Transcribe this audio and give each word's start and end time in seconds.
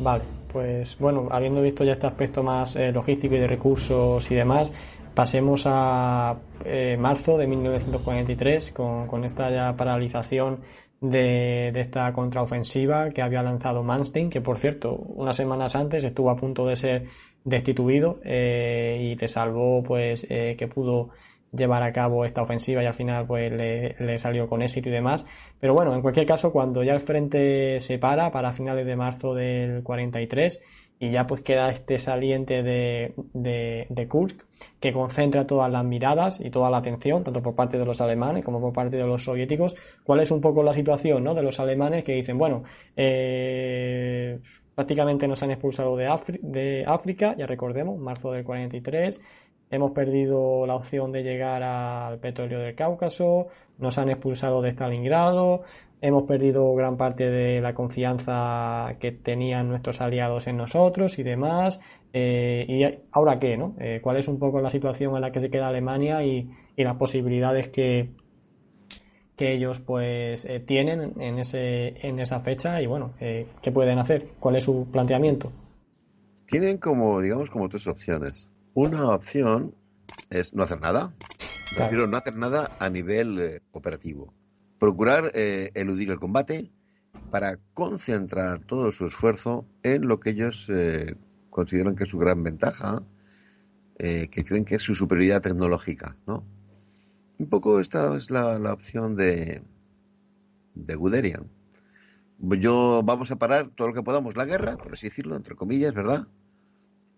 Vale, 0.00 0.24
pues 0.50 0.98
bueno, 0.98 1.28
habiendo 1.30 1.60
visto 1.60 1.84
ya 1.84 1.92
este 1.92 2.06
aspecto 2.06 2.42
más 2.42 2.74
eh, 2.76 2.90
logístico 2.90 3.34
y 3.34 3.38
de 3.38 3.46
recursos 3.46 4.30
y 4.30 4.34
demás, 4.34 4.72
pasemos 5.14 5.64
a 5.66 6.38
eh, 6.64 6.96
marzo 6.98 7.36
de 7.36 7.46
1943 7.46 8.70
con, 8.72 9.06
con 9.06 9.24
esta 9.24 9.50
ya 9.50 9.76
paralización 9.76 10.60
de, 11.00 11.70
de, 11.72 11.80
esta 11.80 12.12
contraofensiva 12.12 13.10
que 13.10 13.20
había 13.20 13.42
lanzado 13.42 13.82
Manstein, 13.82 14.30
que 14.30 14.40
por 14.40 14.58
cierto, 14.58 14.94
unas 14.94 15.36
semanas 15.36 15.76
antes 15.76 16.02
estuvo 16.04 16.30
a 16.30 16.36
punto 16.36 16.66
de 16.66 16.76
ser 16.76 17.06
destituido 17.44 18.20
eh, 18.24 18.98
y 19.12 19.16
te 19.16 19.28
salvó 19.28 19.82
pues 19.82 20.26
eh, 20.30 20.56
que 20.58 20.68
pudo 20.68 21.10
llevar 21.52 21.82
a 21.82 21.92
cabo 21.92 22.24
esta 22.24 22.42
ofensiva 22.42 22.82
y 22.82 22.86
al 22.86 22.94
final 22.94 23.26
pues 23.26 23.52
le, 23.52 23.96
le, 23.98 24.18
salió 24.18 24.46
con 24.46 24.62
éxito 24.62 24.88
y 24.88 24.92
demás. 24.92 25.26
Pero 25.58 25.74
bueno, 25.74 25.94
en 25.94 26.02
cualquier 26.02 26.26
caso, 26.26 26.52
cuando 26.52 26.82
ya 26.82 26.94
el 26.94 27.00
frente 27.00 27.80
se 27.80 27.98
para 27.98 28.30
para 28.30 28.52
finales 28.52 28.86
de 28.86 28.96
marzo 28.96 29.34
del 29.34 29.82
43 29.82 30.62
y 31.02 31.10
ya 31.10 31.26
pues 31.26 31.40
queda 31.40 31.70
este 31.70 31.98
saliente 31.98 32.62
de, 32.62 33.14
de, 33.32 33.86
de 33.88 34.08
Kursk 34.08 34.42
que 34.80 34.92
concentra 34.92 35.46
todas 35.46 35.72
las 35.72 35.82
miradas 35.82 36.40
y 36.40 36.50
toda 36.50 36.70
la 36.70 36.76
atención, 36.76 37.24
tanto 37.24 37.42
por 37.42 37.54
parte 37.54 37.78
de 37.78 37.86
los 37.86 38.02
alemanes 38.02 38.44
como 38.44 38.60
por 38.60 38.74
parte 38.74 38.98
de 38.98 39.06
los 39.06 39.24
soviéticos. 39.24 39.74
¿Cuál 40.04 40.20
es 40.20 40.30
un 40.30 40.42
poco 40.42 40.62
la 40.62 40.74
situación 40.74 41.24
¿no? 41.24 41.34
de 41.34 41.42
los 41.42 41.58
alemanes 41.58 42.04
que 42.04 42.12
dicen, 42.12 42.36
bueno, 42.36 42.64
eh, 42.96 44.40
prácticamente 44.74 45.28
nos 45.28 45.42
han 45.42 45.50
expulsado 45.50 45.96
de, 45.96 46.84
África, 46.86 47.34
ya 47.36 47.46
recordemos, 47.46 47.98
marzo 47.98 48.32
del 48.32 48.44
43, 48.44 49.20
hemos 49.70 49.92
perdido 49.92 50.66
la 50.66 50.74
opción 50.74 51.12
de 51.12 51.22
llegar 51.22 51.62
al 51.62 52.18
petróleo 52.18 52.60
del 52.60 52.74
Cáucaso, 52.74 53.48
nos 53.78 53.98
han 53.98 54.10
expulsado 54.10 54.62
de 54.62 54.70
Stalingrado, 54.70 55.62
hemos 56.00 56.24
perdido 56.24 56.74
gran 56.74 56.96
parte 56.96 57.30
de 57.30 57.60
la 57.60 57.74
confianza 57.74 58.96
que 58.98 59.12
tenían 59.12 59.68
nuestros 59.68 60.00
aliados 60.00 60.46
en 60.46 60.56
nosotros 60.56 61.18
y 61.18 61.22
demás. 61.22 61.80
Eh, 62.12 62.64
¿Y 62.68 62.84
ahora 63.12 63.38
qué? 63.38 63.56
¿no? 63.56 63.74
Eh, 63.78 64.00
¿Cuál 64.02 64.16
es 64.16 64.26
un 64.26 64.38
poco 64.38 64.60
la 64.60 64.70
situación 64.70 65.14
en 65.14 65.20
la 65.20 65.30
que 65.30 65.40
se 65.40 65.50
queda 65.50 65.68
Alemania 65.68 66.24
y, 66.24 66.50
y 66.74 66.84
las 66.84 66.96
posibilidades 66.96 67.68
que, 67.68 68.10
que 69.40 69.54
ellos 69.54 69.80
pues 69.80 70.44
eh, 70.44 70.60
tienen 70.60 71.14
en, 71.18 71.38
ese, 71.38 71.94
en 72.06 72.20
esa 72.20 72.40
fecha 72.40 72.82
y 72.82 72.86
bueno, 72.86 73.14
eh, 73.20 73.46
¿qué 73.62 73.72
pueden 73.72 73.98
hacer? 73.98 74.32
¿Cuál 74.38 74.56
es 74.56 74.64
su 74.64 74.86
planteamiento? 74.92 75.50
Tienen 76.44 76.76
como, 76.76 77.22
digamos, 77.22 77.48
como 77.48 77.70
tres 77.70 77.86
opciones. 77.86 78.50
Una 78.74 79.08
opción 79.08 79.74
es 80.28 80.52
no 80.52 80.62
hacer 80.62 80.82
nada. 80.82 81.14
Claro. 81.16 81.74
Prefiero 81.74 82.06
no 82.06 82.18
hacer 82.18 82.36
nada 82.36 82.76
a 82.78 82.90
nivel 82.90 83.40
eh, 83.40 83.60
operativo. 83.72 84.34
Procurar 84.78 85.32
eludir 85.34 86.10
el 86.10 86.20
combate 86.20 86.70
para 87.30 87.58
concentrar 87.72 88.60
todo 88.66 88.92
su 88.92 89.06
esfuerzo 89.06 89.64
en 89.82 90.06
lo 90.06 90.20
que 90.20 90.30
ellos 90.30 90.70
consideran 91.48 91.96
que 91.96 92.04
es 92.04 92.10
su 92.10 92.18
gran 92.18 92.42
ventaja, 92.42 93.02
que 93.98 94.44
creen 94.46 94.64
que 94.64 94.76
es 94.76 94.82
su 94.82 94.94
superioridad 94.94 95.42
tecnológica, 95.42 96.16
¿no? 96.26 96.44
Un 97.40 97.48
poco 97.48 97.80
esta 97.80 98.14
es 98.16 98.30
la, 98.30 98.72
opción 98.72 99.16
de, 99.16 99.62
de 100.74 100.94
Guderian. 100.94 101.48
Yo 102.38 103.02
vamos 103.02 103.30
a 103.30 103.36
parar 103.36 103.70
todo 103.70 103.88
lo 103.88 103.94
que 103.94 104.02
podamos 104.02 104.36
la 104.36 104.44
guerra, 104.44 104.76
por 104.76 104.92
así 104.92 105.06
decirlo, 105.08 105.36
entre 105.36 105.56
comillas, 105.56 105.94
¿verdad? 105.94 106.28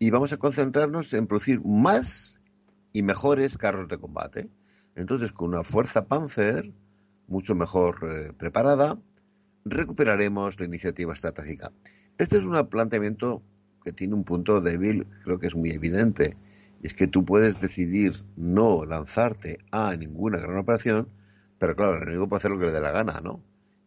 y 0.03 0.11
vamos 0.11 0.33
a 0.33 0.37
concentrarnos 0.37 1.15
en 1.15 1.28
producir 1.28 1.61
más 1.65 2.41
y 2.93 3.05
mejores 3.05 3.56
carros 3.56 3.87
de 3.87 3.98
combate. 3.98 4.48
Entonces, 4.97 5.31
con 5.31 5.50
una 5.50 5.62
fuerza 5.62 6.06
Panzer 6.06 6.73
mucho 7.28 7.55
mejor 7.55 8.00
eh, 8.03 8.33
preparada, 8.37 8.98
recuperaremos 9.65 10.59
la 10.59 10.67
iniciativa 10.67 11.12
estratégica. 11.12 11.70
Este 12.19 12.39
es 12.39 12.45
un 12.45 12.69
planteamiento 12.69 13.43
que 13.84 13.93
tiene 13.93 14.15
un 14.15 14.25
punto 14.25 14.61
débil, 14.61 15.06
creo 15.23 15.39
que 15.39 15.47
es 15.47 15.55
muy 15.55 15.70
evidente, 15.70 16.37
es 16.83 16.94
que 16.94 17.06
tú 17.06 17.25
puedes 17.25 17.61
decidir 17.61 18.25
no 18.36 18.84
lanzarte 18.84 19.58
a 19.70 19.97
ninguna 19.97 20.38
gran 20.38 20.59
operación, 20.59 21.09
pero 21.59 21.76
claro, 21.76 21.97
el 21.97 22.03
enemigo 22.03 22.28
puede 22.28 22.38
hacer 22.38 22.50
lo 22.50 22.59
que 22.59 22.66
le 22.66 22.72
dé 22.72 22.81
la 22.81 22.91
gana, 22.91 23.20
¿no? 23.22 23.41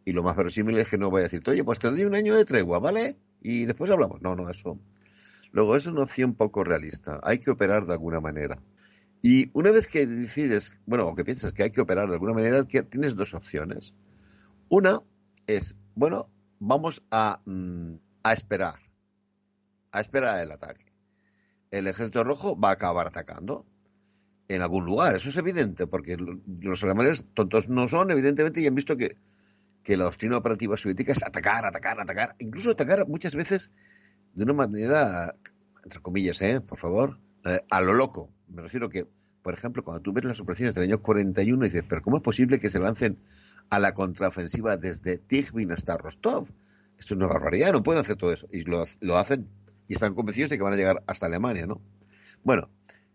Y 0.05 0.13
lo 0.13 0.23
más 0.23 0.37
verosímil 0.37 0.77
es 0.77 0.89
que 0.89 0.97
no 0.97 1.11
vaya 1.11 1.25
a 1.25 1.27
decirte, 1.27 1.51
oye, 1.51 1.63
pues 1.63 1.79
te 1.79 1.89
doy 1.89 2.05
un 2.05 2.15
año 2.15 2.35
de 2.35 2.45
tregua, 2.45 2.79
¿vale? 2.79 3.17
Y 3.41 3.65
después 3.65 3.91
hablamos. 3.91 4.21
No, 4.21 4.35
no, 4.35 4.49
eso 4.49 4.79
Luego, 5.51 5.75
es 5.75 5.85
una 5.85 6.03
opción 6.03 6.35
poco 6.35 6.63
realista. 6.63 7.19
Hay 7.23 7.39
que 7.39 7.49
operar 7.49 7.85
de 7.85 7.93
alguna 7.93 8.19
manera. 8.19 8.61
Y 9.21 9.49
una 9.53 9.71
vez 9.71 9.87
que 9.87 10.05
decides, 10.05 10.73
bueno, 10.85 11.07
o 11.07 11.15
que 11.15 11.23
piensas 11.23 11.53
que 11.53 11.63
hay 11.63 11.71
que 11.71 11.81
operar 11.81 12.07
de 12.07 12.13
alguna 12.13 12.33
manera, 12.33 12.63
tienes 12.65 13.15
dos 13.15 13.33
opciones. 13.33 13.93
Una 14.69 15.01
es, 15.47 15.75
bueno, 15.95 16.29
vamos 16.59 17.03
a, 17.09 17.41
mm, 17.45 17.95
a 18.23 18.33
esperar. 18.33 18.75
A 19.91 20.01
esperar 20.01 20.43
el 20.43 20.51
ataque. 20.51 20.94
El 21.71 21.87
ejército 21.87 22.23
rojo 22.23 22.59
va 22.59 22.69
a 22.69 22.73
acabar 22.73 23.07
atacando 23.07 23.65
en 24.47 24.61
algún 24.61 24.85
lugar. 24.85 25.15
Eso 25.15 25.29
es 25.29 25.37
evidente, 25.37 25.87
porque 25.87 26.17
los 26.17 26.83
alemanes 26.83 27.25
tontos 27.33 27.69
no 27.69 27.87
son, 27.87 28.11
evidentemente, 28.11 28.61
y 28.61 28.67
han 28.67 28.75
visto 28.75 28.95
que, 28.97 29.17
que 29.83 29.97
la 29.97 30.05
doctrina 30.05 30.37
operativa 30.37 30.77
soviética 30.77 31.11
es 31.11 31.23
atacar, 31.23 31.65
atacar, 31.65 31.99
atacar. 31.99 32.35
Incluso 32.39 32.71
atacar 32.71 33.07
muchas 33.07 33.35
veces 33.35 33.71
de 34.33 34.43
una 34.43 34.53
manera, 34.53 35.35
entre 35.83 36.01
comillas, 36.01 36.41
¿eh? 36.41 36.61
por 36.61 36.77
favor, 36.77 37.19
eh, 37.45 37.59
a 37.69 37.81
lo 37.81 37.93
loco. 37.93 38.29
Me 38.47 38.61
refiero 38.61 38.89
que, 38.89 39.07
por 39.41 39.53
ejemplo, 39.53 39.83
cuando 39.83 40.01
tú 40.01 40.13
ves 40.13 40.25
las 40.25 40.39
operaciones 40.39 40.75
del 40.75 40.85
año 40.85 41.01
41 41.01 41.63
dices, 41.63 41.83
pero 41.87 42.01
¿cómo 42.01 42.17
es 42.17 42.23
posible 42.23 42.59
que 42.59 42.69
se 42.69 42.79
lancen 42.79 43.19
a 43.69 43.79
la 43.79 43.93
contraofensiva 43.93 44.77
desde 44.77 45.17
Tikhvin 45.17 45.71
hasta 45.71 45.97
Rostov? 45.97 46.49
Esto 46.97 47.13
es 47.13 47.17
una 47.17 47.27
barbaridad, 47.27 47.73
no 47.73 47.83
pueden 47.83 48.01
hacer 48.01 48.15
todo 48.15 48.31
eso. 48.31 48.47
Y 48.51 48.61
lo, 48.61 48.85
lo 49.01 49.17
hacen 49.17 49.49
y 49.87 49.93
están 49.93 50.15
convencidos 50.15 50.49
de 50.49 50.57
que 50.57 50.63
van 50.63 50.73
a 50.73 50.77
llegar 50.77 51.03
hasta 51.07 51.25
Alemania, 51.25 51.65
¿no? 51.67 51.81
Bueno, 52.43 52.69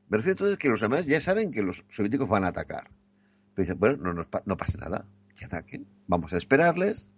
me 0.09 0.19
refiero 0.19 0.33
entonces 0.33 0.59
que 0.59 0.69
los 0.69 0.83
alemanes 0.83 1.07
ya 1.07 1.21
saben 1.21 1.51
que 1.51 1.63
los 1.63 1.85
soviéticos 1.89 2.29
van 2.29 2.45
a 2.45 2.49
atacar. 2.49 2.91
Pero 3.55 3.65
dicen, 3.65 3.79
bueno, 3.79 3.97
no, 3.99 4.13
no, 4.13 4.29
no 4.45 4.57
pasa 4.57 4.79
nada, 4.79 5.07
que 5.39 5.45
ataquen. 5.45 5.87
Vamos 6.07 6.33
a 6.33 6.37
esperarles, 6.37 7.09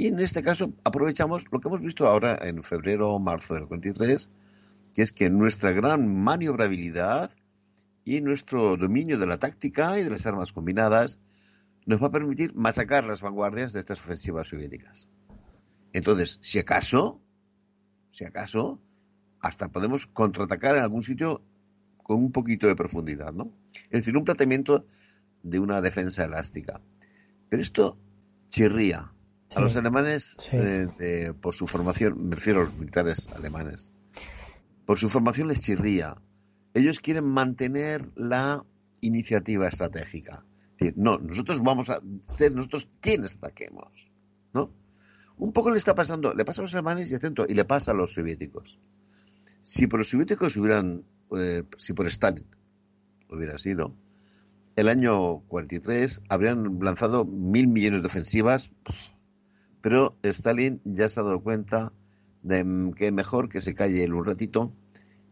y 0.00 0.06
en 0.06 0.18
este 0.18 0.42
caso 0.42 0.72
aprovechamos 0.82 1.44
lo 1.52 1.60
que 1.60 1.68
hemos 1.68 1.82
visto 1.82 2.08
ahora 2.08 2.38
en 2.40 2.62
febrero 2.62 3.10
o 3.10 3.18
marzo 3.18 3.52
del 3.52 3.66
23, 3.66 4.30
que 4.94 5.02
es 5.02 5.12
que 5.12 5.28
nuestra 5.28 5.72
gran 5.72 6.22
maniobrabilidad 6.22 7.30
y 8.06 8.22
nuestro 8.22 8.78
dominio 8.78 9.18
de 9.18 9.26
la 9.26 9.38
táctica 9.38 9.98
y 9.98 10.02
de 10.04 10.08
las 10.08 10.24
armas 10.24 10.54
combinadas 10.54 11.18
nos 11.84 12.02
va 12.02 12.06
a 12.06 12.12
permitir 12.12 12.54
masacar 12.54 13.04
las 13.04 13.20
vanguardias 13.20 13.74
de 13.74 13.80
estas 13.80 14.00
ofensivas 14.00 14.48
soviéticas. 14.48 15.10
Entonces, 15.92 16.38
si 16.40 16.58
acaso, 16.58 17.20
si 18.08 18.24
acaso, 18.24 18.80
hasta 19.40 19.68
podemos 19.68 20.06
contraatacar 20.06 20.76
en 20.76 20.82
algún 20.82 21.02
sitio 21.02 21.42
con 22.02 22.18
un 22.18 22.32
poquito 22.32 22.66
de 22.66 22.76
profundidad, 22.76 23.32
¿no? 23.32 23.52
Es 23.90 24.00
decir, 24.00 24.16
un 24.16 24.24
planteamiento 24.24 24.86
de 25.42 25.58
una 25.58 25.80
defensa 25.80 26.24
elástica. 26.24 26.80
Pero 27.48 27.62
esto 27.62 27.98
chirría, 28.48 29.12
a 29.54 29.60
los 29.60 29.74
alemanes, 29.76 30.36
sí. 30.40 30.56
eh, 30.56 31.32
por 31.40 31.54
su 31.54 31.66
formación, 31.66 32.28
me 32.28 32.36
refiero 32.36 32.60
a 32.60 32.64
los 32.64 32.74
militares 32.74 33.28
alemanes, 33.34 33.92
por 34.86 34.98
su 34.98 35.08
formación 35.08 35.48
les 35.48 35.60
chirría. 35.60 36.16
Ellos 36.74 37.00
quieren 37.00 37.24
mantener 37.24 38.08
la 38.14 38.64
iniciativa 39.00 39.68
estratégica. 39.68 40.44
Es 40.72 40.78
decir, 40.78 40.94
no, 40.96 41.18
nosotros 41.18 41.60
vamos 41.62 41.90
a 41.90 42.00
ser 42.26 42.54
nosotros 42.54 42.88
quienes 43.00 43.36
ataquemos. 43.36 44.10
¿no? 44.54 44.72
Un 45.36 45.52
poco 45.52 45.70
le 45.70 45.78
está 45.78 45.94
pasando, 45.94 46.32
le 46.34 46.44
pasa 46.44 46.60
a 46.60 46.64
los 46.64 46.74
alemanes 46.74 47.10
y 47.10 47.14
atento, 47.14 47.44
y 47.48 47.54
le 47.54 47.64
pasa 47.64 47.92
a 47.92 47.94
los 47.94 48.14
soviéticos. 48.14 48.78
Si 49.62 49.86
por 49.86 50.00
los 50.00 50.08
soviéticos 50.08 50.56
hubieran, 50.56 51.04
eh, 51.36 51.64
si 51.76 51.92
por 51.92 52.06
Stalin 52.06 52.46
hubiera 53.28 53.58
sido, 53.58 53.94
el 54.76 54.88
año 54.88 55.40
43 55.48 56.22
habrían 56.28 56.78
lanzado 56.80 57.24
mil 57.24 57.68
millones 57.68 58.02
de 58.02 58.06
ofensivas. 58.06 58.70
Pero 59.80 60.16
Stalin 60.22 60.80
ya 60.84 61.08
se 61.08 61.20
ha 61.20 61.22
dado 61.22 61.42
cuenta 61.42 61.92
de 62.42 62.92
que 62.96 63.12
mejor 63.12 63.48
que 63.48 63.60
se 63.60 63.74
calle 63.74 64.04
él 64.04 64.14
un 64.14 64.24
ratito 64.24 64.72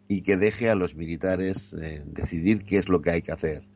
y 0.09 0.23
que 0.23 0.37
deje 0.37 0.71
a 0.71 0.75
los 0.75 0.95
militares 0.95 1.75
eh, 1.75 2.03
decidir 2.07 2.65
qué 2.65 2.79
es 2.79 2.89
lo 2.89 3.01
que 3.01 3.11
hay 3.11 3.23
que 3.23 3.33
hacer. 3.33 3.67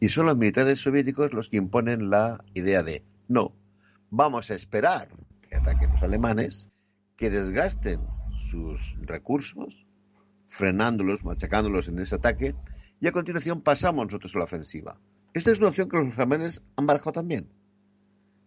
Y 0.00 0.08
son 0.08 0.26
los 0.26 0.36
militares 0.36 0.80
soviéticos 0.80 1.32
los 1.32 1.48
que 1.48 1.56
imponen 1.56 2.10
la 2.10 2.44
idea 2.54 2.82
de 2.82 3.04
no, 3.28 3.54
vamos 4.10 4.50
a 4.50 4.54
esperar 4.54 5.08
que 5.48 5.56
ataquen 5.56 5.90
los 5.90 6.02
alemanes, 6.02 6.68
que 7.16 7.30
desgasten 7.30 8.00
sus 8.30 8.96
recursos, 9.02 9.86
frenándolos, 10.52 11.24
machacándolos 11.24 11.88
en 11.88 11.98
ese 11.98 12.16
ataque, 12.16 12.54
y 13.00 13.06
a 13.06 13.12
continuación 13.12 13.62
pasamos 13.62 14.04
nosotros 14.04 14.34
a 14.34 14.38
la 14.38 14.44
ofensiva. 14.44 14.98
Esta 15.32 15.50
es 15.50 15.60
una 15.60 15.68
opción 15.68 15.88
que 15.88 15.96
los 15.96 16.18
alemanes 16.18 16.62
han 16.76 16.84
barajado 16.86 17.12
también. 17.12 17.48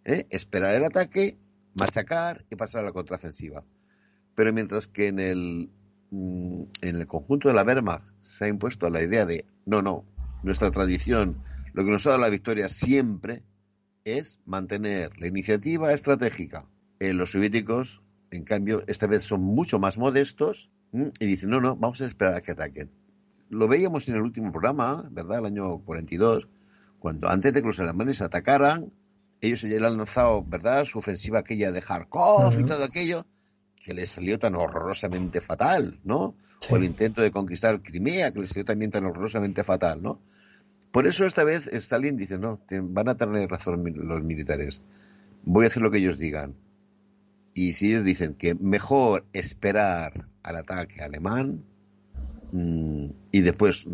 ¿Eh? 0.03 0.27
Esperar 0.29 0.75
el 0.75 0.83
ataque 0.83 1.35
machacar 1.73 2.45
y 2.51 2.55
pasar 2.55 2.83
a 2.83 2.85
la 2.85 2.91
contraofensiva. 2.91 3.63
Pero 4.35 4.53
mientras 4.53 4.87
que 4.87 5.07
en 5.07 5.19
el, 5.19 5.71
mm, 6.11 6.61
en 6.81 6.95
el 6.95 7.07
conjunto 7.07 7.47
de 7.47 7.55
la 7.55 7.63
Wehrmacht 7.63 8.05
se 8.21 8.45
ha 8.45 8.49
impuesto 8.49 8.87
la 8.89 9.01
idea 9.01 9.25
de, 9.25 9.43
no, 9.65 9.81
no, 9.81 10.05
nuestra 10.43 10.69
tradición, 10.69 11.41
lo 11.73 11.83
que 11.83 11.89
nos 11.89 12.05
ha 12.05 12.11
dado 12.11 12.21
la 12.21 12.29
victoria 12.29 12.69
siempre 12.69 13.41
es 14.03 14.39
mantener 14.45 15.19
la 15.19 15.25
iniciativa 15.25 15.91
estratégica. 15.91 16.67
En 16.99 17.17
los 17.17 17.31
soviéticos 17.31 18.01
En 18.31 18.43
cambio, 18.43 18.83
esta 18.87 19.07
vez 19.07 19.23
son 19.23 19.41
mucho 19.41 19.79
más 19.79 19.97
modestos 19.97 20.69
y 20.91 21.25
dicen, 21.25 21.49
no, 21.49 21.59
no, 21.59 21.75
vamos 21.75 22.01
a 22.01 22.05
esperar 22.05 22.35
a 22.35 22.41
que 22.41 22.51
ataquen. 22.51 22.89
Lo 23.49 23.67
veíamos 23.67 24.07
en 24.09 24.15
el 24.15 24.21
último 24.21 24.51
programa, 24.51 25.07
¿verdad? 25.11 25.39
El 25.39 25.45
año 25.45 25.79
42, 25.79 26.47
cuando 26.99 27.29
antes 27.29 27.53
de 27.53 27.61
que 27.61 27.67
los 27.67 27.79
alemanes 27.79 28.21
atacaran, 28.21 28.91
ellos 29.41 29.61
ya 29.61 29.77
han 29.77 29.97
lanzado, 29.97 30.43
¿verdad? 30.43 30.85
Su 30.85 30.99
ofensiva 30.99 31.39
aquella 31.39 31.71
de 31.71 31.81
Kharkov 31.81 32.59
y 32.59 32.63
todo 32.63 32.83
aquello, 32.83 33.25
que 33.83 33.93
les 33.93 34.09
salió 34.09 34.39
tan 34.39 34.55
horrorosamente 34.55 35.41
fatal, 35.41 35.99
¿no? 36.03 36.35
O 36.69 36.75
el 36.75 36.83
intento 36.83 37.21
de 37.21 37.31
conquistar 37.31 37.81
Crimea, 37.81 38.31
que 38.31 38.39
les 38.39 38.49
salió 38.49 38.65
también 38.65 38.89
tan 38.89 39.05
horrorosamente 39.05 39.63
fatal, 39.63 40.01
¿no? 40.01 40.19
Por 40.91 41.07
eso 41.07 41.25
esta 41.25 41.43
vez 41.43 41.67
Stalin 41.67 42.15
dice, 42.15 42.37
no, 42.37 42.61
van 42.71 43.09
a 43.09 43.17
tener 43.17 43.49
razón 43.49 43.83
los 43.95 44.23
militares. 44.23 44.81
Voy 45.43 45.65
a 45.65 45.67
hacer 45.67 45.83
lo 45.83 45.91
que 45.91 45.97
ellos 45.97 46.17
digan. 46.17 46.55
Y 47.57 47.71
si 47.73 47.87
ellos 47.87 48.03
dicen 48.03 48.35
que 48.35 48.53
mejor 48.53 49.25
esperar 49.31 50.27
al 50.43 50.57
ataque 50.57 51.01
alemán 51.01 51.63
mm, 52.51 53.07
y 53.31 53.41
después 53.41 53.87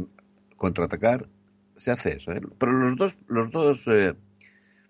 contraatacar, 0.58 1.30
se 1.76 1.92
hace 1.92 2.14
eso. 2.18 2.32
¿eh? 2.32 2.42
Pero 2.58 2.74
los 2.74 2.98
dos, 2.98 3.20
los 3.28 3.52
dos 3.52 3.88
eh, 3.88 4.16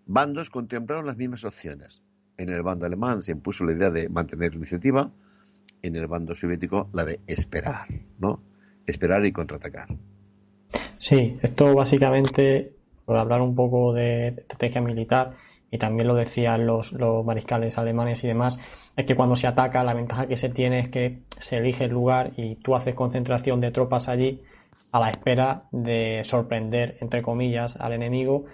bandos 0.06 0.50
contemplaron 0.50 1.06
las 1.06 1.18
mismas 1.18 1.44
opciones. 1.44 2.02
En 2.38 2.48
el 2.48 2.62
bando 2.62 2.86
alemán 2.86 3.22
se 3.22 3.34
impuso 3.34 3.66
la 3.66 3.74
idea 3.74 3.90
de 3.90 4.08
mantener 4.08 4.52
la 4.52 4.58
iniciativa, 4.58 5.12
en 5.82 5.96
el 5.98 6.08
bando 6.08 6.34
soviético 6.34 6.90
la 6.94 7.04
de 7.04 7.20
esperar, 7.28 7.88
¿no? 8.20 8.42
Esperar 8.88 9.26
y 9.26 9.34
contraatacar. 9.34 9.90
Sí, 10.98 11.38
esto 11.42 11.76
básicamente, 11.76 12.74
por 13.06 13.18
hablar 13.18 13.42
un 13.42 13.54
poco 13.54 13.94
de 13.94 14.30
estrategia 14.30 14.80
militar, 14.80 15.36
y 15.72 15.78
también 15.78 16.08
lo 16.08 16.16
decían 16.16 16.68
los, 16.68 16.92
los 16.92 17.26
mariscales 17.26 17.78
alemanes 17.78 18.24
y 18.24 18.28
demás, 18.28 18.60
es 18.96 19.06
que 19.06 19.16
cuando 19.16 19.38
se 19.38 19.48
ataca 19.48 19.84
la 19.84 19.94
ventaja 19.94 20.28
que 20.28 20.36
se 20.36 20.50
tiene 20.50 20.80
es 20.80 20.90
que 20.90 21.22
se 21.38 21.58
elige 21.58 21.86
el 21.86 21.92
lugar 21.92 22.34
y 22.36 22.56
tú 22.56 22.76
haces 22.76 22.94
concentración 22.94 23.62
de 23.62 23.72
tropas 23.72 24.10
allí 24.10 24.42
a 24.92 25.00
la 25.00 25.10
espera 25.10 25.62
de 25.72 26.22
sorprender, 26.24 26.98
entre 27.00 27.22
comillas, 27.22 27.78
al 27.78 27.94
enemigo 27.94 28.46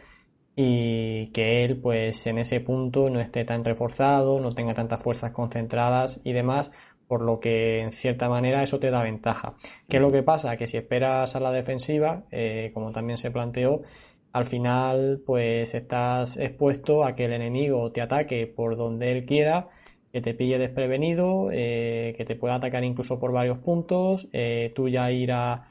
y 0.56 1.28
que 1.28 1.66
él 1.66 1.78
pues 1.78 2.26
en 2.28 2.38
ese 2.38 2.60
punto 2.60 3.10
no 3.10 3.20
esté 3.20 3.46
tan 3.46 3.64
reforzado, 3.66 4.40
no 4.40 4.54
tenga 4.54 4.74
tantas 4.74 5.02
fuerzas 5.04 5.32
concentradas 5.32 6.22
y 6.24 6.34
demás, 6.34 6.72
por 7.08 7.22
lo 7.22 7.40
que 7.40 7.82
en 7.82 7.92
cierta 7.92 8.28
manera 8.28 8.64
eso 8.64 8.80
te 8.80 8.92
da 8.92 9.04
ventaja. 9.04 9.54
¿Qué 9.88 9.98
es 9.98 10.02
lo 10.02 10.12
que 10.12 10.24
pasa? 10.24 10.58
Que 10.58 10.68
si 10.68 10.78
esperas 10.78 11.36
a 11.36 11.40
la 11.40 11.52
defensiva, 11.52 12.24
eh, 12.32 12.72
como 12.74 12.92
también 12.92 13.18
se 13.18 13.32
planteó, 13.32 13.84
al 14.34 14.46
final 14.46 15.22
pues 15.26 15.74
estás 15.74 16.38
expuesto 16.38 17.04
a 17.04 17.16
que 17.16 17.26
el 17.26 17.34
enemigo 17.34 17.92
te 17.92 18.02
ataque 18.02 18.48
por 18.48 18.78
donde 18.78 19.12
él 19.12 19.26
quiera, 19.26 19.70
que 20.12 20.22
te 20.22 20.34
pille 20.34 20.58
desprevenido, 20.58 21.50
eh, 21.52 22.14
que 22.18 22.26
te 22.26 22.36
pueda 22.36 22.56
atacar 22.56 22.84
incluso 22.84 23.20
por 23.20 23.32
varios 23.32 23.60
puntos, 23.60 24.28
eh, 24.34 24.72
tú 24.76 24.90
ya 24.90 25.12
ir 25.12 25.32
a 25.32 25.64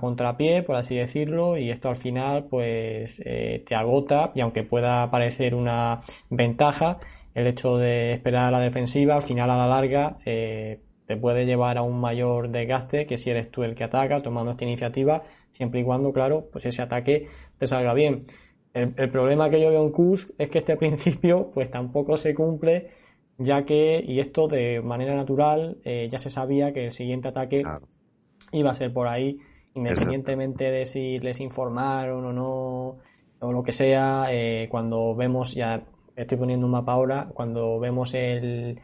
contrapié, 0.00 0.62
por 0.62 0.76
así 0.76 0.96
decirlo, 0.96 1.58
y 1.58 1.70
esto 1.70 1.88
al 1.88 1.96
final 1.96 2.44
pues 2.44 3.20
eh, 3.24 3.62
te 3.66 3.74
agota 3.74 4.32
y 4.34 4.40
aunque 4.40 4.62
pueda 4.62 5.10
parecer 5.10 5.54
una 5.54 6.00
ventaja, 6.30 6.98
el 7.34 7.46
hecho 7.46 7.78
de 7.78 8.12
esperar 8.12 8.46
a 8.46 8.50
la 8.50 8.60
defensiva, 8.60 9.16
al 9.16 9.22
final 9.22 9.50
a 9.50 9.56
la 9.56 9.66
larga 9.66 10.18
te 11.06 11.16
puede 11.16 11.46
llevar 11.46 11.78
a 11.78 11.82
un 11.82 12.00
mayor 12.00 12.50
desgaste 12.50 13.06
que 13.06 13.18
si 13.18 13.30
eres 13.30 13.50
tú 13.50 13.62
el 13.64 13.74
que 13.74 13.84
ataca 13.84 14.22
tomando 14.22 14.52
esta 14.52 14.64
iniciativa, 14.64 15.22
siempre 15.52 15.80
y 15.80 15.84
cuando, 15.84 16.12
claro, 16.12 16.48
pues 16.52 16.66
ese 16.66 16.82
ataque 16.82 17.28
te 17.58 17.66
salga 17.66 17.94
bien. 17.94 18.24
El, 18.74 19.10
problema 19.10 19.50
que 19.50 19.60
yo 19.60 19.70
veo 19.70 19.82
en 19.82 19.90
Kusk 19.90 20.30
es 20.38 20.48
que 20.48 20.58
este 20.58 20.76
principio 20.78 21.50
pues 21.52 21.70
tampoco 21.70 22.16
se 22.16 22.34
cumple 22.34 22.90
ya 23.38 23.64
que, 23.64 24.02
y 24.06 24.20
esto 24.20 24.48
de 24.48 24.80
manera 24.82 25.14
natural, 25.14 25.78
eh, 25.84 26.08
ya 26.10 26.18
se 26.18 26.30
sabía 26.30 26.72
que 26.72 26.86
el 26.86 26.92
siguiente 26.92 27.28
ataque 27.28 27.62
iba 28.52 28.70
a 28.70 28.74
ser 28.74 28.92
por 28.92 29.08
ahí, 29.08 29.38
independientemente 29.74 30.70
de 30.70 30.86
si 30.86 31.18
les 31.18 31.40
informaron 31.40 32.24
o 32.24 32.32
no, 32.32 32.98
o 33.40 33.52
lo 33.52 33.62
que 33.62 33.72
sea, 33.72 34.26
eh, 34.30 34.68
cuando 34.70 35.14
vemos, 35.14 35.54
ya 35.54 35.84
estoy 36.14 36.38
poniendo 36.38 36.66
un 36.66 36.72
mapa 36.72 36.92
ahora, 36.92 37.30
cuando 37.34 37.78
vemos 37.80 38.14
el, 38.14 38.78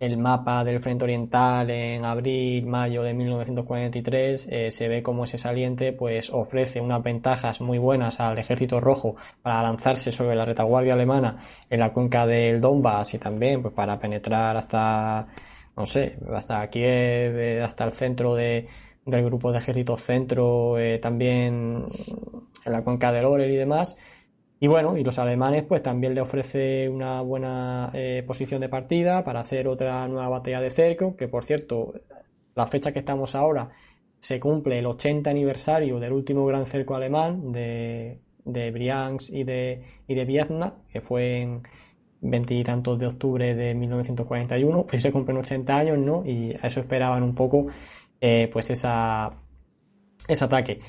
el 0.00 0.16
mapa 0.16 0.62
del 0.64 0.80
frente 0.80 1.04
oriental 1.04 1.70
en 1.70 2.04
abril, 2.04 2.66
mayo 2.66 3.02
de 3.02 3.14
1943, 3.14 4.48
eh, 4.50 4.70
se 4.70 4.88
ve 4.88 5.02
como 5.02 5.24
ese 5.24 5.38
saliente 5.38 5.92
pues 5.92 6.30
ofrece 6.30 6.80
unas 6.80 7.02
ventajas 7.02 7.60
muy 7.60 7.78
buenas 7.78 8.20
al 8.20 8.38
ejército 8.38 8.80
rojo 8.80 9.16
para 9.42 9.62
lanzarse 9.62 10.12
sobre 10.12 10.36
la 10.36 10.44
retaguardia 10.44 10.94
alemana 10.94 11.38
en 11.68 11.80
la 11.80 11.92
cuenca 11.92 12.26
del 12.26 12.60
Donbass 12.60 13.14
y 13.14 13.18
también 13.18 13.62
pues 13.62 13.74
para 13.74 13.98
penetrar 13.98 14.56
hasta, 14.56 15.26
no 15.76 15.86
sé, 15.86 16.18
hasta 16.32 16.68
Kiev, 16.70 17.38
eh, 17.38 17.62
hasta 17.62 17.84
el 17.84 17.92
centro 17.92 18.34
de, 18.34 18.68
del 19.04 19.24
grupo 19.24 19.50
de 19.50 19.58
ejércitos 19.58 20.02
centro, 20.02 20.78
eh, 20.78 20.98
también 20.98 21.82
en 22.64 22.72
la 22.72 22.84
cuenca 22.84 23.10
del 23.10 23.24
Orel 23.24 23.50
y 23.50 23.56
demás. 23.56 23.96
Y 24.60 24.66
bueno, 24.66 24.96
y 24.96 25.04
los 25.04 25.18
alemanes 25.18 25.64
pues 25.64 25.82
también 25.82 26.14
le 26.14 26.20
ofrece 26.20 26.88
una 26.88 27.20
buena 27.20 27.90
eh, 27.94 28.24
posición 28.26 28.60
de 28.60 28.68
partida 28.68 29.24
para 29.24 29.40
hacer 29.40 29.68
otra 29.68 30.06
nueva 30.08 30.28
batalla 30.28 30.60
de 30.60 30.70
cerco, 30.70 31.14
que 31.16 31.28
por 31.28 31.44
cierto, 31.44 31.94
la 32.56 32.66
fecha 32.66 32.92
que 32.92 32.98
estamos 32.98 33.34
ahora 33.36 33.70
se 34.18 34.40
cumple 34.40 34.80
el 34.80 34.86
80 34.86 35.30
aniversario 35.30 36.00
del 36.00 36.12
último 36.12 36.44
gran 36.46 36.66
cerco 36.66 36.96
alemán 36.96 37.52
de, 37.52 38.20
de 38.44 38.70
Briansk 38.72 39.32
y 39.32 39.44
de, 39.44 39.84
y 40.08 40.14
de 40.14 40.24
Vietnam, 40.24 40.72
que 40.90 41.00
fue 41.00 41.40
en 41.40 41.62
veintitantos 42.20 42.98
de 42.98 43.06
octubre 43.06 43.54
de 43.54 43.74
1941, 43.74 44.86
pues 44.86 45.02
se 45.02 45.12
cumplen 45.12 45.36
80 45.36 45.76
años, 45.76 45.98
¿no? 45.98 46.24
Y 46.26 46.52
a 46.60 46.66
eso 46.66 46.80
esperaban 46.80 47.22
un 47.22 47.34
poco 47.34 47.66
eh, 48.20 48.50
pues 48.52 48.70
esa, 48.70 49.32
ese 50.26 50.44
ataque. 50.44 50.80